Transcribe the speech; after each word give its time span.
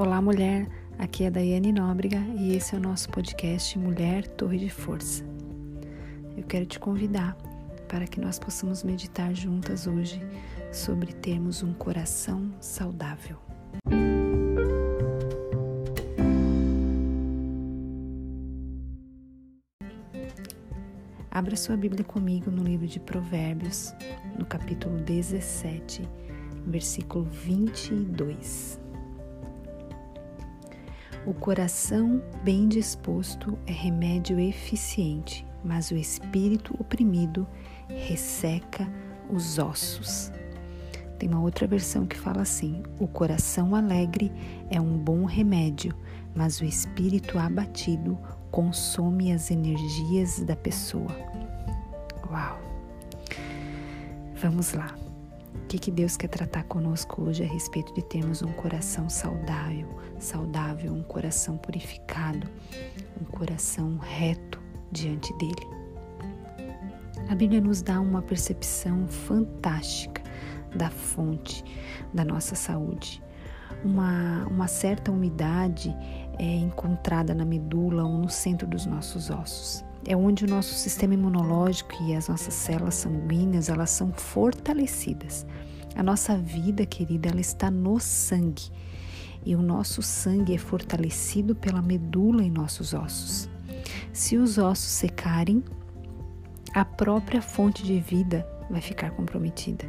Olá, 0.00 0.18
mulher. 0.18 0.66
Aqui 0.98 1.24
é 1.24 1.30
Daiane 1.30 1.72
Nóbrega 1.72 2.16
e 2.38 2.56
esse 2.56 2.74
é 2.74 2.78
o 2.78 2.80
nosso 2.80 3.10
podcast 3.10 3.78
Mulher 3.78 4.26
Torre 4.28 4.56
de 4.56 4.70
Força. 4.70 5.22
Eu 6.34 6.42
quero 6.42 6.64
te 6.64 6.78
convidar 6.78 7.36
para 7.86 8.06
que 8.06 8.18
nós 8.18 8.38
possamos 8.38 8.82
meditar 8.82 9.34
juntas 9.34 9.86
hoje 9.86 10.18
sobre 10.72 11.12
termos 11.12 11.62
um 11.62 11.74
coração 11.74 12.50
saudável. 12.62 13.36
Abra 21.30 21.56
sua 21.56 21.76
Bíblia 21.76 22.04
comigo 22.04 22.50
no 22.50 22.62
livro 22.62 22.86
de 22.86 22.98
Provérbios, 22.98 23.92
no 24.38 24.46
capítulo 24.46 24.96
17, 24.96 26.08
versículo 26.64 27.26
22. 27.26 28.80
O 31.26 31.34
coração 31.34 32.22
bem 32.42 32.66
disposto 32.66 33.58
é 33.66 33.72
remédio 33.72 34.40
eficiente, 34.40 35.46
mas 35.62 35.90
o 35.90 35.94
espírito 35.94 36.74
oprimido 36.80 37.46
resseca 37.88 38.88
os 39.30 39.58
ossos. 39.58 40.32
Tem 41.18 41.28
uma 41.28 41.42
outra 41.42 41.66
versão 41.66 42.06
que 42.06 42.16
fala 42.16 42.40
assim: 42.40 42.82
o 42.98 43.06
coração 43.06 43.74
alegre 43.74 44.32
é 44.70 44.80
um 44.80 44.96
bom 44.96 45.26
remédio, 45.26 45.94
mas 46.34 46.58
o 46.58 46.64
espírito 46.64 47.38
abatido 47.38 48.18
consome 48.50 49.30
as 49.30 49.50
energias 49.50 50.40
da 50.40 50.56
pessoa. 50.56 51.14
Uau! 52.30 52.58
Vamos 54.36 54.72
lá. 54.72 54.94
O 55.54 55.66
que, 55.70 55.78
que 55.78 55.90
Deus 55.90 56.16
quer 56.16 56.28
tratar 56.28 56.64
conosco 56.64 57.22
hoje 57.22 57.44
a 57.44 57.46
respeito 57.46 57.94
de 57.94 58.02
termos 58.02 58.42
um 58.42 58.52
coração 58.52 59.08
saudável, 59.08 59.88
saudável, 60.18 60.92
um 60.92 61.02
coração 61.02 61.56
purificado, 61.56 62.48
um 63.20 63.24
coração 63.24 63.98
reto 63.98 64.60
diante 64.90 65.32
dele? 65.38 65.66
A 67.28 67.34
Bíblia 67.34 67.60
nos 67.60 67.82
dá 67.82 68.00
uma 68.00 68.22
percepção 68.22 69.06
fantástica 69.06 70.22
da 70.74 70.90
fonte 70.90 71.64
da 72.12 72.24
nossa 72.24 72.54
saúde. 72.54 73.22
Uma, 73.84 74.46
uma 74.46 74.66
certa 74.66 75.10
umidade 75.12 75.94
é 76.38 76.56
encontrada 76.56 77.34
na 77.34 77.44
medula 77.44 78.04
ou 78.04 78.18
no 78.18 78.28
centro 78.28 78.66
dos 78.66 78.86
nossos 78.86 79.30
ossos 79.30 79.84
é 80.06 80.16
onde 80.16 80.44
o 80.44 80.48
nosso 80.48 80.74
sistema 80.74 81.14
imunológico 81.14 81.94
e 82.02 82.14
as 82.14 82.28
nossas 82.28 82.54
células 82.54 82.94
sanguíneas 82.94 83.68
elas 83.68 83.90
são 83.90 84.12
fortalecidas. 84.12 85.46
A 85.94 86.02
nossa 86.02 86.36
vida, 86.36 86.86
querida, 86.86 87.28
ela 87.28 87.40
está 87.40 87.70
no 87.70 87.98
sangue. 88.00 88.70
E 89.44 89.54
o 89.54 89.62
nosso 89.62 90.02
sangue 90.02 90.54
é 90.54 90.58
fortalecido 90.58 91.54
pela 91.54 91.82
medula 91.82 92.42
em 92.42 92.50
nossos 92.50 92.94
ossos. 92.94 93.48
Se 94.12 94.36
os 94.36 94.58
ossos 94.58 94.90
secarem, 94.90 95.62
a 96.74 96.84
própria 96.84 97.42
fonte 97.42 97.82
de 97.82 97.98
vida 98.00 98.46
vai 98.70 98.80
ficar 98.80 99.10
comprometida. 99.10 99.84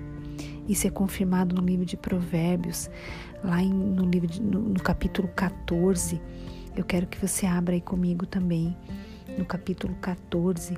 Isso 0.68 0.88
é 0.88 0.90
confirmado 0.90 1.56
no 1.56 1.62
livro 1.62 1.86
de 1.86 1.98
Provérbios, 1.98 2.90
lá 3.44 3.62
em, 3.62 3.72
no, 3.72 4.06
livro 4.06 4.28
de, 4.28 4.42
no, 4.42 4.60
no 4.60 4.82
capítulo 4.82 5.28
14. 5.30 6.22
Eu 6.76 6.84
quero 6.84 7.08
que 7.08 7.20
você 7.20 7.46
abra 7.46 7.76
aí 7.76 7.82
comigo 7.82 8.26
também 8.26 8.76
no 9.38 9.46
capítulo 9.46 9.96
14, 10.02 10.78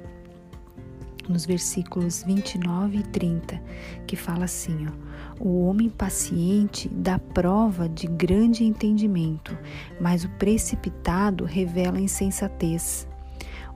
nos 1.27 1.45
versículos 1.45 2.23
29 2.23 2.97
e 2.97 3.03
30, 3.03 3.61
que 4.05 4.15
fala 4.15 4.45
assim: 4.45 4.87
ó, 4.87 5.43
O 5.43 5.65
homem 5.65 5.89
paciente 5.89 6.89
dá 6.89 7.19
prova 7.19 7.87
de 7.87 8.07
grande 8.07 8.63
entendimento, 8.63 9.57
mas 9.99 10.23
o 10.23 10.29
precipitado 10.31 11.45
revela 11.45 11.99
insensatez. 11.99 13.07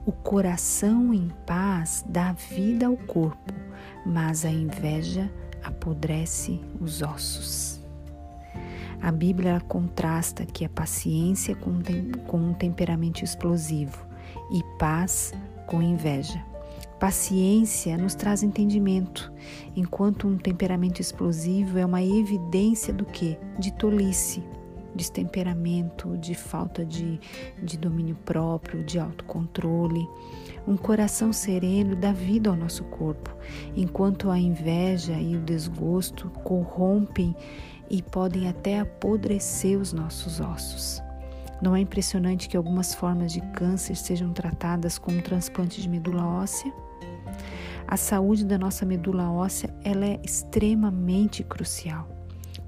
O 0.06 0.12
coração 0.12 1.12
em 1.12 1.30
paz 1.46 2.04
dá 2.08 2.32
vida 2.32 2.86
ao 2.86 2.96
corpo, 2.96 3.52
mas 4.06 4.44
a 4.44 4.50
inveja 4.50 5.30
apodrece 5.62 6.60
os 6.80 7.02
ossos. 7.02 7.78
A 9.00 9.12
Bíblia 9.12 9.60
contrasta 9.60 10.44
que 10.44 10.64
a 10.64 10.68
paciência 10.68 11.54
com, 11.54 11.70
um 12.36 12.52
temperamento 12.52 13.22
explosivo 13.22 14.07
paz 14.78 15.34
com 15.66 15.82
inveja. 15.82 16.42
Paciência 16.98 17.96
nos 17.96 18.14
traz 18.14 18.42
entendimento, 18.42 19.32
enquanto 19.76 20.26
um 20.26 20.36
temperamento 20.36 21.00
explosivo 21.00 21.78
é 21.78 21.86
uma 21.86 22.02
evidência 22.02 22.92
do 22.92 23.04
que? 23.04 23.38
De 23.56 23.72
tolice, 23.72 24.42
destemperamento, 24.96 26.16
de 26.18 26.34
falta 26.34 26.84
de, 26.84 27.20
de 27.62 27.78
domínio 27.78 28.16
próprio, 28.24 28.82
de 28.82 28.98
autocontrole. 28.98 30.08
Um 30.66 30.76
coração 30.76 31.32
sereno 31.32 31.94
dá 31.94 32.12
vida 32.12 32.50
ao 32.50 32.56
nosso 32.56 32.82
corpo, 32.84 33.34
enquanto 33.76 34.28
a 34.28 34.38
inveja 34.38 35.14
e 35.14 35.36
o 35.36 35.40
desgosto 35.40 36.28
corrompem 36.42 37.34
e 37.88 38.02
podem 38.02 38.48
até 38.48 38.80
apodrecer 38.80 39.78
os 39.78 39.92
nossos 39.92 40.40
ossos. 40.40 41.00
Não 41.60 41.74
é 41.74 41.80
impressionante 41.80 42.48
que 42.48 42.56
algumas 42.56 42.94
formas 42.94 43.32
de 43.32 43.40
câncer 43.52 43.96
sejam 43.96 44.32
tratadas 44.32 44.98
com 44.98 45.12
um 45.12 45.20
transplante 45.20 45.82
de 45.82 45.88
medula 45.88 46.24
óssea? 46.24 46.72
A 47.86 47.96
saúde 47.96 48.44
da 48.44 48.58
nossa 48.58 48.86
medula 48.86 49.30
óssea 49.30 49.74
ela 49.82 50.06
é 50.06 50.20
extremamente 50.22 51.42
crucial. 51.42 52.08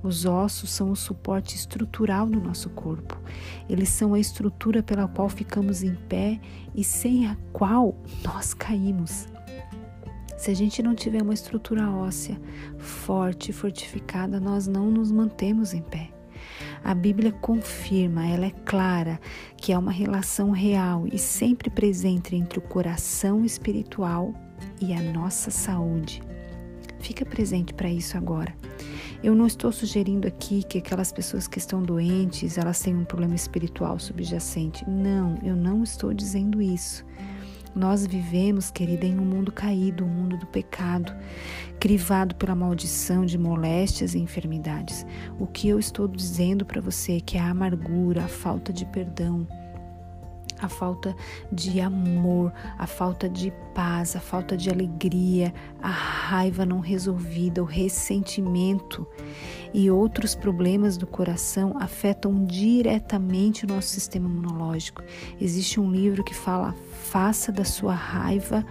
Os 0.02 0.24
ossos 0.24 0.70
são 0.70 0.90
o 0.90 0.96
suporte 0.96 1.54
estrutural 1.54 2.26
do 2.26 2.40
nosso 2.40 2.70
corpo. 2.70 3.20
Eles 3.68 3.90
são 3.90 4.14
a 4.14 4.18
estrutura 4.18 4.82
pela 4.82 5.06
qual 5.06 5.28
ficamos 5.28 5.82
em 5.82 5.94
pé 5.94 6.40
e 6.74 6.82
sem 6.82 7.26
a 7.26 7.36
qual 7.52 7.94
nós 8.24 8.54
caímos. 8.54 9.28
Se 10.38 10.50
a 10.50 10.54
gente 10.54 10.82
não 10.82 10.94
tiver 10.94 11.22
uma 11.22 11.34
estrutura 11.34 11.90
óssea 11.90 12.40
forte 12.78 13.50
e 13.50 13.52
fortificada, 13.52 14.40
nós 14.40 14.66
não 14.66 14.90
nos 14.90 15.12
mantemos 15.12 15.74
em 15.74 15.82
pé. 15.82 16.10
A 16.82 16.94
Bíblia 16.94 17.32
confirma, 17.32 18.26
ela 18.26 18.46
é 18.46 18.50
clara, 18.64 19.20
que 19.56 19.72
há 19.72 19.78
uma 19.78 19.92
relação 19.92 20.50
real 20.50 21.06
e 21.12 21.18
sempre 21.18 21.68
presente 21.70 22.34
entre 22.34 22.58
o 22.58 22.62
coração 22.62 23.44
espiritual 23.44 24.34
e 24.80 24.92
a 24.92 25.02
nossa 25.02 25.50
saúde. 25.50 26.22
Fica 27.00 27.24
presente 27.24 27.72
para 27.74 27.88
isso 27.88 28.16
agora. 28.16 28.54
Eu 29.22 29.34
não 29.34 29.46
estou 29.46 29.70
sugerindo 29.70 30.26
aqui 30.26 30.62
que 30.62 30.78
aquelas 30.78 31.12
pessoas 31.12 31.46
que 31.46 31.58
estão 31.58 31.82
doentes, 31.82 32.56
elas 32.56 32.80
têm 32.80 32.96
um 32.96 33.04
problema 33.04 33.34
espiritual 33.34 33.98
subjacente. 33.98 34.88
Não, 34.88 35.38
eu 35.42 35.54
não 35.54 35.82
estou 35.82 36.14
dizendo 36.14 36.60
isso. 36.62 37.04
Nós 37.74 38.06
vivemos, 38.06 38.70
querida, 38.70 39.06
em 39.06 39.18
um 39.18 39.24
mundo 39.24 39.52
caído, 39.52 40.04
um 40.04 40.08
mundo 40.08 40.36
do 40.36 40.46
pecado, 40.46 41.14
crivado 41.78 42.34
pela 42.34 42.54
maldição 42.54 43.24
de 43.24 43.38
moléstias 43.38 44.14
e 44.14 44.18
enfermidades. 44.18 45.06
O 45.38 45.46
que 45.46 45.68
eu 45.68 45.78
estou 45.78 46.08
dizendo 46.08 46.64
para 46.64 46.80
você 46.80 47.18
é 47.18 47.20
que 47.20 47.38
a 47.38 47.48
amargura, 47.48 48.24
a 48.24 48.28
falta 48.28 48.72
de 48.72 48.84
perdão, 48.86 49.46
a 50.60 50.68
falta 50.68 51.16
de 51.50 51.80
amor, 51.80 52.52
a 52.78 52.86
falta 52.86 53.28
de 53.28 53.52
paz, 53.74 54.14
a 54.14 54.20
falta 54.20 54.56
de 54.56 54.68
alegria, 54.68 55.54
a 55.80 55.88
raiva 55.88 56.66
não 56.66 56.80
resolvida, 56.80 57.62
o 57.62 57.66
ressentimento 57.66 59.06
e 59.72 59.90
outros 59.90 60.34
problemas 60.34 60.96
do 60.96 61.06
coração 61.06 61.74
afetam 61.78 62.44
diretamente 62.44 63.64
o 63.64 63.68
nosso 63.68 63.88
sistema 63.88 64.28
imunológico. 64.28 65.02
Existe 65.40 65.78
um 65.80 65.90
livro 65.90 66.24
que 66.24 66.34
fala: 66.34 66.74
faça 67.10 67.52
da 67.52 67.64
sua 67.64 67.94
raiva 67.94 68.64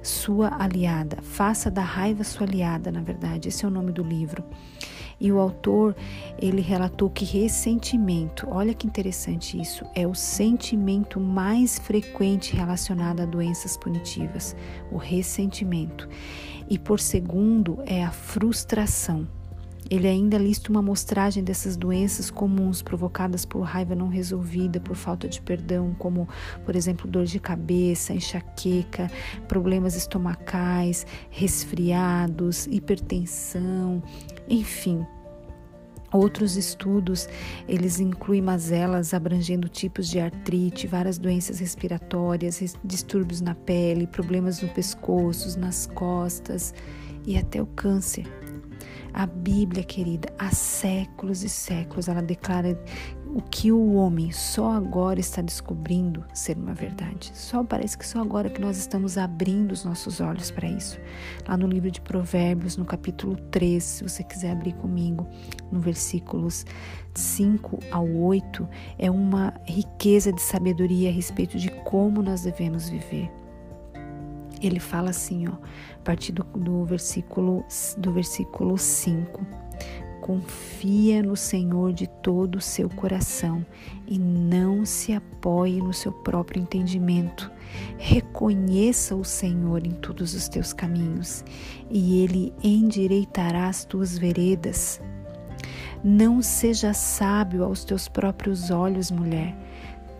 sua 0.00 0.56
aliada, 0.62 1.18
faça 1.22 1.70
da 1.70 1.82
raiva 1.82 2.24
sua 2.24 2.46
aliada, 2.46 2.90
na 2.90 3.00
verdade, 3.00 3.48
esse 3.48 3.64
é 3.64 3.68
o 3.68 3.70
nome 3.70 3.92
do 3.92 4.02
livro. 4.02 4.42
E 5.20 5.32
o 5.32 5.38
autor, 5.38 5.96
ele 6.38 6.60
relatou 6.60 7.10
que 7.10 7.24
ressentimento, 7.24 8.46
olha 8.48 8.72
que 8.72 8.86
interessante 8.86 9.60
isso, 9.60 9.84
é 9.94 10.06
o 10.06 10.14
sentimento 10.14 11.18
mais 11.18 11.78
frequente 11.78 12.54
relacionado 12.54 13.20
a 13.20 13.26
doenças 13.26 13.76
punitivas, 13.76 14.54
o 14.92 14.96
ressentimento. 14.96 16.08
E 16.70 16.78
por 16.78 17.00
segundo 17.00 17.82
é 17.84 18.04
a 18.04 18.12
frustração. 18.12 19.37
Ele 19.90 20.06
ainda 20.06 20.36
lista 20.36 20.70
uma 20.70 20.80
amostragem 20.80 21.42
dessas 21.42 21.76
doenças 21.76 22.30
comuns 22.30 22.82
provocadas 22.82 23.44
por 23.44 23.60
raiva 23.60 23.94
não 23.94 24.08
resolvida, 24.08 24.78
por 24.78 24.94
falta 24.94 25.28
de 25.28 25.40
perdão, 25.40 25.94
como, 25.98 26.28
por 26.64 26.76
exemplo, 26.76 27.10
dor 27.10 27.24
de 27.24 27.40
cabeça, 27.40 28.12
enxaqueca, 28.12 29.10
problemas 29.46 29.96
estomacais, 29.96 31.06
resfriados, 31.30 32.66
hipertensão, 32.66 34.02
enfim. 34.48 35.06
Outros 36.10 36.56
estudos, 36.56 37.28
eles 37.68 38.00
incluem 38.00 38.40
mazelas 38.40 39.12
abrangendo 39.12 39.68
tipos 39.68 40.08
de 40.08 40.18
artrite, 40.18 40.86
várias 40.86 41.18
doenças 41.18 41.60
respiratórias, 41.60 42.74
distúrbios 42.82 43.42
na 43.42 43.54
pele, 43.54 44.06
problemas 44.06 44.62
no 44.62 44.68
pescoço, 44.70 45.58
nas 45.58 45.86
costas 45.86 46.72
e 47.26 47.36
até 47.36 47.60
o 47.60 47.66
câncer. 47.66 48.26
A 49.12 49.26
Bíblia, 49.26 49.82
querida, 49.82 50.28
há 50.38 50.50
séculos 50.50 51.42
e 51.42 51.48
séculos, 51.48 52.08
ela 52.08 52.22
declara 52.22 52.78
o 53.34 53.42
que 53.42 53.70
o 53.70 53.94
homem 53.94 54.32
só 54.32 54.70
agora 54.70 55.20
está 55.20 55.42
descobrindo 55.42 56.24
ser 56.32 56.56
uma 56.56 56.72
verdade. 56.72 57.30
Só 57.34 57.62
parece 57.62 57.96
que 57.98 58.06
só 58.06 58.20
agora 58.20 58.48
que 58.48 58.60
nós 58.60 58.78
estamos 58.78 59.18
abrindo 59.18 59.72
os 59.72 59.84
nossos 59.84 60.20
olhos 60.20 60.50
para 60.50 60.68
isso. 60.68 60.98
Lá 61.46 61.56
no 61.56 61.66
livro 61.66 61.90
de 61.90 62.00
Provérbios, 62.00 62.76
no 62.76 62.84
capítulo 62.84 63.36
3, 63.50 63.82
se 63.82 64.02
você 64.02 64.22
quiser 64.24 64.52
abrir 64.52 64.72
comigo, 64.74 65.26
no 65.70 65.80
versículos 65.80 66.64
5 67.14 67.80
ao 67.90 68.08
8, 68.08 68.68
é 68.98 69.10
uma 69.10 69.54
riqueza 69.64 70.32
de 70.32 70.40
sabedoria 70.40 71.10
a 71.10 71.12
respeito 71.12 71.58
de 71.58 71.70
como 71.82 72.22
nós 72.22 72.42
devemos 72.42 72.88
viver. 72.88 73.30
Ele 74.60 74.80
fala 74.80 75.10
assim, 75.10 75.48
ó, 75.48 75.52
a 75.52 75.98
partir 76.04 76.32
do, 76.32 76.44
do 76.44 76.84
versículo 76.84 77.64
do 77.98 78.12
versículo 78.12 78.76
5 78.76 79.68
confia 80.28 81.22
no 81.22 81.34
Senhor 81.34 81.90
de 81.90 82.06
todo 82.06 82.56
o 82.56 82.60
seu 82.60 82.90
coração 82.90 83.64
e 84.06 84.18
não 84.18 84.84
se 84.84 85.14
apoie 85.14 85.80
no 85.80 85.94
seu 85.94 86.12
próprio 86.12 86.60
entendimento. 86.60 87.50
Reconheça 87.96 89.16
o 89.16 89.24
Senhor 89.24 89.86
em 89.86 89.92
todos 89.92 90.34
os 90.34 90.46
teus 90.46 90.74
caminhos 90.74 91.42
e 91.90 92.22
ele 92.22 92.52
endireitará 92.62 93.68
as 93.68 93.86
tuas 93.86 94.18
veredas. 94.18 95.00
Não 96.04 96.42
seja 96.42 96.92
sábio 96.92 97.64
aos 97.64 97.82
teus 97.82 98.06
próprios 98.06 98.70
olhos, 98.70 99.10
mulher. 99.10 99.56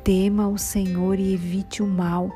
Tema 0.02 0.48
o 0.48 0.56
Senhor 0.56 1.18
e 1.18 1.34
evite 1.34 1.82
o 1.82 1.86
mal 1.86 2.30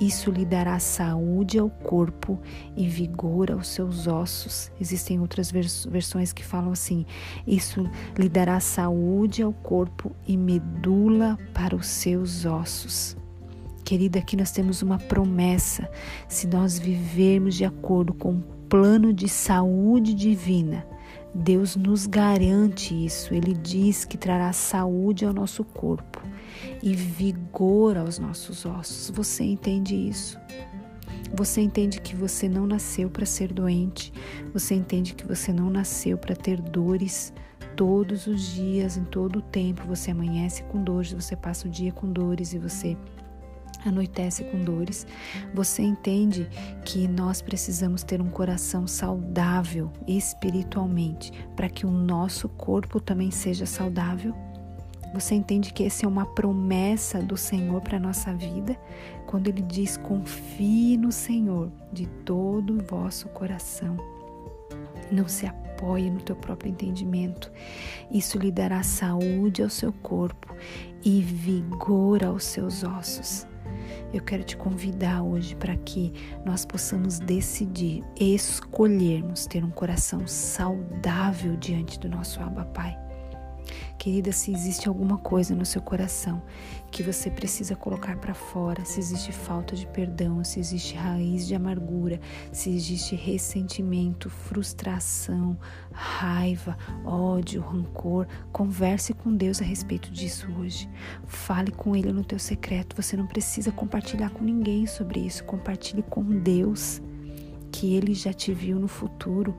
isso 0.00 0.30
lhe 0.30 0.44
dará 0.44 0.78
saúde 0.78 1.58
ao 1.58 1.70
corpo 1.70 2.38
e 2.76 2.86
vigor 2.86 3.50
aos 3.50 3.68
seus 3.68 4.06
ossos. 4.06 4.70
Existem 4.80 5.20
outras 5.20 5.50
vers 5.50 5.86
versões 5.86 6.32
que 6.32 6.44
falam 6.44 6.72
assim: 6.72 7.06
Isso 7.46 7.88
lhe 8.18 8.28
dará 8.28 8.60
saúde 8.60 9.42
ao 9.42 9.52
corpo 9.52 10.12
e 10.26 10.36
medula 10.36 11.38
para 11.54 11.74
os 11.74 11.86
seus 11.86 12.44
ossos. 12.44 13.16
Querida, 13.84 14.18
aqui 14.18 14.36
nós 14.36 14.50
temos 14.50 14.82
uma 14.82 14.98
promessa. 14.98 15.88
Se 16.28 16.46
nós 16.46 16.78
vivermos 16.78 17.54
de 17.54 17.64
acordo 17.64 18.12
com 18.12 18.34
o 18.34 18.42
plano 18.68 19.12
de 19.12 19.28
saúde 19.28 20.12
divina, 20.12 20.84
Deus 21.34 21.76
nos 21.76 22.06
garante 22.06 22.94
isso. 23.04 23.34
Ele 23.34 23.52
diz 23.52 24.04
que 24.04 24.16
trará 24.16 24.52
saúde 24.52 25.24
ao 25.24 25.32
nosso 25.32 25.64
corpo 25.64 26.22
e 26.82 26.94
vigor 26.94 27.96
aos 27.96 28.18
nossos 28.18 28.64
ossos. 28.64 29.10
Você 29.10 29.44
entende 29.44 29.94
isso? 29.94 30.38
Você 31.34 31.60
entende 31.60 32.00
que 32.00 32.14
você 32.14 32.48
não 32.48 32.66
nasceu 32.66 33.10
para 33.10 33.26
ser 33.26 33.52
doente, 33.52 34.12
você 34.52 34.74
entende 34.74 35.14
que 35.14 35.26
você 35.26 35.52
não 35.52 35.68
nasceu 35.68 36.16
para 36.16 36.36
ter 36.36 36.60
dores 36.60 37.32
todos 37.74 38.26
os 38.26 38.54
dias, 38.54 38.96
em 38.96 39.04
todo 39.04 39.40
o 39.40 39.42
tempo. 39.42 39.86
Você 39.86 40.10
amanhece 40.12 40.62
com 40.64 40.82
dores, 40.82 41.12
você 41.12 41.36
passa 41.36 41.66
o 41.66 41.70
dia 41.70 41.92
com 41.92 42.10
dores 42.10 42.54
e 42.54 42.58
você 42.58 42.96
anoitece 43.84 44.44
com 44.44 44.62
dores. 44.62 45.06
Você 45.54 45.82
entende 45.82 46.48
que 46.84 47.06
nós 47.08 47.42
precisamos 47.42 48.02
ter 48.02 48.20
um 48.20 48.30
coração 48.30 48.86
saudável 48.86 49.90
espiritualmente 50.06 51.32
para 51.54 51.68
que 51.68 51.86
o 51.86 51.90
nosso 51.90 52.48
corpo 52.48 53.00
também 53.00 53.30
seja 53.30 53.66
saudável? 53.66 54.34
Você 55.14 55.34
entende 55.34 55.72
que 55.72 55.84
essa 55.84 56.04
é 56.04 56.08
uma 56.08 56.26
promessa 56.26 57.22
do 57.22 57.36
Senhor 57.36 57.80
para 57.80 57.96
a 57.96 58.00
nossa 58.00 58.34
vida? 58.34 58.76
Quando 59.26 59.48
Ele 59.48 59.62
diz: 59.62 59.96
confie 59.96 60.96
no 60.96 61.10
Senhor 61.10 61.70
de 61.92 62.06
todo 62.24 62.78
o 62.78 62.82
vosso 62.82 63.28
coração. 63.28 63.96
Não 65.10 65.26
se 65.28 65.46
apoie 65.46 66.10
no 66.10 66.20
teu 66.20 66.36
próprio 66.36 66.70
entendimento. 66.70 67.50
Isso 68.10 68.38
lhe 68.38 68.50
dará 68.50 68.82
saúde 68.82 69.62
ao 69.62 69.70
seu 69.70 69.92
corpo 69.92 70.54
e 71.04 71.22
vigor 71.22 72.24
aos 72.24 72.44
seus 72.44 72.82
ossos. 72.82 73.46
Eu 74.12 74.22
quero 74.22 74.44
te 74.44 74.56
convidar 74.56 75.22
hoje 75.22 75.54
para 75.56 75.76
que 75.76 76.12
nós 76.44 76.64
possamos 76.64 77.18
decidir, 77.18 78.04
escolhermos 78.18 79.46
ter 79.46 79.64
um 79.64 79.70
coração 79.70 80.26
saudável 80.26 81.56
diante 81.56 81.98
do 81.98 82.08
nosso 82.08 82.40
Abba 82.40 82.64
Pai. 82.66 83.05
Querida, 83.98 84.30
se 84.32 84.52
existe 84.52 84.88
alguma 84.88 85.18
coisa 85.18 85.54
no 85.54 85.64
seu 85.64 85.82
coração 85.82 86.42
que 86.90 87.02
você 87.02 87.30
precisa 87.30 87.74
colocar 87.74 88.16
para 88.16 88.34
fora, 88.34 88.84
se 88.84 89.00
existe 89.00 89.32
falta 89.32 89.74
de 89.74 89.86
perdão, 89.86 90.44
se 90.44 90.60
existe 90.60 90.94
raiz 90.94 91.46
de 91.46 91.54
amargura, 91.54 92.20
se 92.52 92.70
existe 92.70 93.16
ressentimento, 93.16 94.30
frustração, 94.30 95.58
raiva, 95.92 96.76
ódio, 97.04 97.60
rancor, 97.60 98.26
converse 98.52 99.12
com 99.12 99.34
Deus 99.34 99.60
a 99.60 99.64
respeito 99.64 100.10
disso 100.10 100.46
hoje. 100.58 100.88
Fale 101.26 101.70
com 101.70 101.96
Ele 101.96 102.12
no 102.12 102.24
teu 102.24 102.38
secreto. 102.38 102.96
Você 102.96 103.16
não 103.16 103.26
precisa 103.26 103.72
compartilhar 103.72 104.30
com 104.30 104.44
ninguém 104.44 104.86
sobre 104.86 105.20
isso. 105.20 105.44
Compartilhe 105.44 106.02
com 106.02 106.22
Deus, 106.22 107.02
que 107.72 107.94
Ele 107.94 108.14
já 108.14 108.32
te 108.32 108.54
viu 108.54 108.78
no 108.78 108.88
futuro 108.88 109.54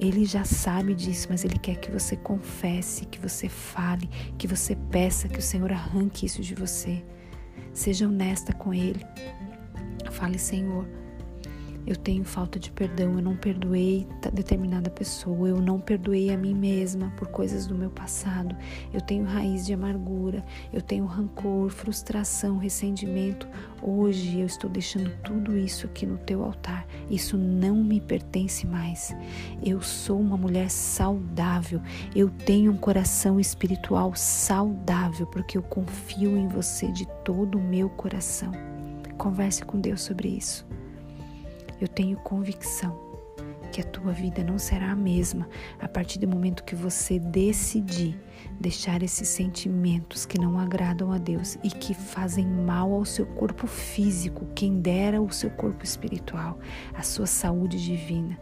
ele 0.00 0.24
já 0.24 0.44
sabe 0.44 0.94
disso, 0.94 1.26
mas 1.28 1.44
ele 1.44 1.58
quer 1.58 1.76
que 1.76 1.90
você 1.90 2.16
confesse, 2.16 3.04
que 3.04 3.18
você 3.18 3.50
fale, 3.50 4.08
que 4.38 4.46
você 4.46 4.74
peça 4.74 5.28
que 5.28 5.38
o 5.38 5.42
Senhor 5.42 5.70
arranque 5.70 6.24
isso 6.24 6.40
de 6.40 6.54
você. 6.54 7.04
Seja 7.74 8.08
honesta 8.08 8.50
com 8.54 8.72
ele. 8.72 9.04
Fale, 10.10 10.38
Senhor, 10.38 10.88
eu 11.86 11.96
tenho 11.96 12.24
falta 12.24 12.58
de 12.58 12.70
perdão, 12.70 13.14
eu 13.14 13.22
não 13.22 13.36
perdoei 13.36 14.06
determinada 14.32 14.90
pessoa, 14.90 15.48
eu 15.48 15.60
não 15.60 15.80
perdoei 15.80 16.32
a 16.32 16.36
mim 16.36 16.54
mesma 16.54 17.12
por 17.16 17.28
coisas 17.28 17.66
do 17.66 17.74
meu 17.74 17.90
passado, 17.90 18.56
eu 18.92 19.00
tenho 19.00 19.24
raiz 19.24 19.66
de 19.66 19.72
amargura, 19.72 20.44
eu 20.72 20.80
tenho 20.80 21.04
rancor, 21.04 21.70
frustração, 21.70 22.58
ressentimento. 22.58 23.48
Hoje 23.82 24.40
eu 24.40 24.46
estou 24.46 24.68
deixando 24.68 25.10
tudo 25.22 25.56
isso 25.56 25.86
aqui 25.86 26.04
no 26.04 26.18
teu 26.18 26.44
altar, 26.44 26.86
isso 27.10 27.36
não 27.36 27.76
me 27.76 28.00
pertence 28.00 28.66
mais. 28.66 29.14
Eu 29.64 29.80
sou 29.80 30.20
uma 30.20 30.36
mulher 30.36 30.70
saudável, 30.70 31.80
eu 32.14 32.28
tenho 32.28 32.72
um 32.72 32.76
coração 32.76 33.40
espiritual 33.40 34.14
saudável, 34.14 35.26
porque 35.26 35.56
eu 35.56 35.62
confio 35.62 36.36
em 36.36 36.48
você 36.48 36.90
de 36.92 37.06
todo 37.24 37.58
o 37.58 37.62
meu 37.62 37.88
coração. 37.88 38.52
Converse 39.16 39.64
com 39.64 39.78
Deus 39.80 40.02
sobre 40.02 40.28
isso. 40.28 40.66
Eu 41.80 41.88
tenho 41.88 42.16
convicção 42.18 43.10
que 43.70 43.80
a 43.80 43.84
tua 43.84 44.12
vida 44.12 44.42
não 44.42 44.58
será 44.58 44.90
a 44.90 44.96
mesma 44.96 45.48
a 45.78 45.88
partir 45.88 46.18
do 46.18 46.28
momento 46.28 46.64
que 46.64 46.74
você 46.74 47.18
decidir 47.18 48.18
deixar 48.58 49.02
esses 49.02 49.28
sentimentos 49.28 50.26
que 50.26 50.38
não 50.38 50.58
agradam 50.58 51.12
a 51.12 51.18
Deus 51.18 51.56
e 51.62 51.70
que 51.70 51.94
fazem 51.94 52.46
mal 52.46 52.92
ao 52.92 53.04
seu 53.04 53.24
corpo 53.24 53.66
físico, 53.66 54.46
quem 54.54 54.80
dera 54.80 55.22
o 55.22 55.32
seu 55.32 55.50
corpo 55.50 55.84
espiritual, 55.84 56.58
a 56.94 57.02
sua 57.02 57.26
saúde 57.26 57.82
divina. 57.82 58.38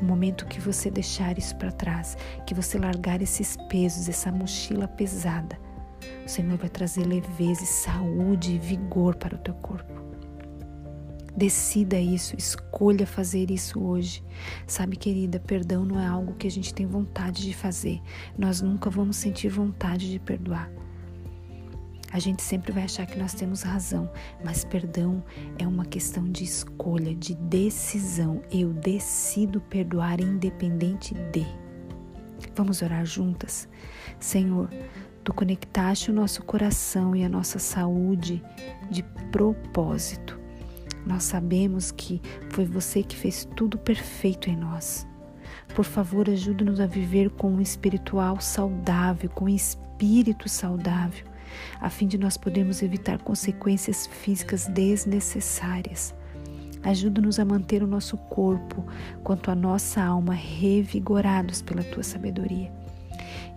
O 0.00 0.04
momento 0.04 0.46
que 0.46 0.60
você 0.60 0.90
deixar 0.90 1.38
isso 1.38 1.54
para 1.56 1.70
trás, 1.70 2.16
que 2.46 2.54
você 2.54 2.78
largar 2.78 3.22
esses 3.22 3.56
pesos, 3.68 4.08
essa 4.08 4.32
mochila 4.32 4.88
pesada, 4.88 5.58
o 6.24 6.28
Senhor 6.28 6.56
vai 6.56 6.68
trazer 6.68 7.04
leveza, 7.04 7.64
saúde 7.64 8.54
e 8.54 8.58
vigor 8.58 9.14
para 9.16 9.34
o 9.34 9.38
teu 9.38 9.54
corpo. 9.54 10.07
Decida 11.36 11.98
isso, 11.98 12.34
escolha 12.36 13.06
fazer 13.06 13.50
isso 13.50 13.80
hoje. 13.80 14.24
Sabe, 14.66 14.96
querida, 14.96 15.38
perdão 15.38 15.84
não 15.84 16.00
é 16.00 16.06
algo 16.06 16.34
que 16.34 16.46
a 16.46 16.50
gente 16.50 16.74
tem 16.74 16.86
vontade 16.86 17.42
de 17.42 17.54
fazer. 17.54 18.00
Nós 18.36 18.60
nunca 18.60 18.90
vamos 18.90 19.16
sentir 19.16 19.48
vontade 19.48 20.10
de 20.10 20.18
perdoar. 20.18 20.70
A 22.10 22.18
gente 22.18 22.42
sempre 22.42 22.72
vai 22.72 22.84
achar 22.84 23.06
que 23.06 23.18
nós 23.18 23.34
temos 23.34 23.62
razão, 23.62 24.10
mas 24.42 24.64
perdão 24.64 25.22
é 25.58 25.66
uma 25.66 25.84
questão 25.84 26.24
de 26.30 26.42
escolha, 26.42 27.14
de 27.14 27.34
decisão. 27.34 28.40
Eu 28.50 28.72
decido 28.72 29.60
perdoar 29.60 30.20
independente 30.20 31.14
de. 31.14 31.46
Vamos 32.54 32.80
orar 32.80 33.04
juntas? 33.04 33.68
Senhor, 34.18 34.70
tu 35.22 35.34
conectaste 35.34 36.10
o 36.10 36.14
nosso 36.14 36.42
coração 36.42 37.14
e 37.14 37.22
a 37.24 37.28
nossa 37.28 37.58
saúde 37.58 38.42
de 38.90 39.02
propósito. 39.30 40.37
Nós 41.06 41.24
sabemos 41.24 41.90
que 41.90 42.20
foi 42.50 42.64
você 42.64 43.02
que 43.02 43.16
fez 43.16 43.48
tudo 43.56 43.78
perfeito 43.78 44.50
em 44.50 44.56
nós. 44.56 45.06
Por 45.74 45.84
favor, 45.84 46.28
ajude-nos 46.28 46.80
a 46.80 46.86
viver 46.86 47.30
com 47.30 47.50
um 47.52 47.60
espiritual 47.60 48.40
saudável, 48.40 49.30
com 49.30 49.46
um 49.46 49.48
espírito 49.48 50.48
saudável, 50.48 51.24
a 51.80 51.88
fim 51.88 52.06
de 52.06 52.18
nós 52.18 52.36
podermos 52.36 52.82
evitar 52.82 53.18
consequências 53.22 54.06
físicas 54.06 54.66
desnecessárias. 54.66 56.14
Ajuda-nos 56.82 57.38
a 57.38 57.44
manter 57.44 57.82
o 57.82 57.86
nosso 57.86 58.16
corpo 58.16 58.84
quanto 59.22 59.50
a 59.50 59.54
nossa 59.54 60.02
alma 60.02 60.32
revigorados 60.32 61.60
pela 61.60 61.82
tua 61.82 62.02
sabedoria 62.02 62.72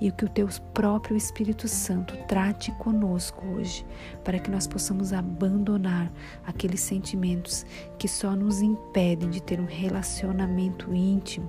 e 0.02 0.12
que 0.12 0.26
o 0.26 0.30
teu 0.30 0.48
próprio 0.74 1.16
Espírito 1.16 1.68
Santo 1.68 2.18
trate 2.28 2.72
conosco 2.74 3.46
hoje, 3.46 3.86
para 4.24 4.40
que 4.40 4.50
nós 4.50 4.66
possamos 4.66 5.14
abandonar 5.14 6.12
aqueles 6.44 6.82
sentimentos 6.82 7.64
que 8.00 8.08
só 8.08 8.36
nos 8.36 8.62
impedem 8.62 9.30
de 9.30 9.42
ter 9.42 9.62
um 9.62 9.66
relacionamento 9.66 10.92
íntimo, 10.94 11.48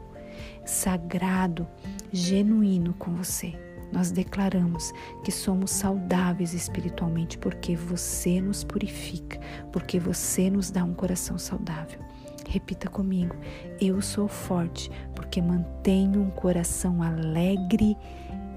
sagrado, 0.66 1.66
genuíno 2.12 2.92
com 2.94 3.14
você. 3.14 3.59
Nós 3.90 4.11
declaramos 4.11 4.92
que 5.25 5.32
somos 5.32 5.71
saudáveis 5.71 6.54
espiritualmente 6.54 7.37
porque 7.38 7.75
você 7.75 8.40
nos 8.40 8.64
purifica, 8.64 9.38
porque 9.71 9.99
você 9.99 10.50
nos 10.50 10.71
dá 10.71 10.85
um 10.85 10.94
coração 10.94 11.38
saudável. 11.38 12.00
Repita 12.49 12.88
comigo: 12.88 13.37
Eu 13.80 14.00
sou 14.00 14.28
forte 14.28 14.90
porque 15.14 15.40
mantenho 15.40 16.23
um 16.23 16.30
coração 16.30 17.02
alegre 17.02 17.97